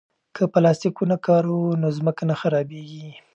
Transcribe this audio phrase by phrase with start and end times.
[0.35, 3.09] که پلاستیک ونه کاروو نو ځمکه نه خرابېږي.